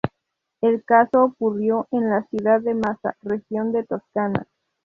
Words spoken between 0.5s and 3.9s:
El caso ocurrió en la ciudad de Massa, región de